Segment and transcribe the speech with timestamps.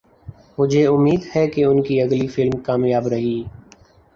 [0.57, 3.41] مجھے امید ہے کہ ان کی اگلی فلم کامیاب رہی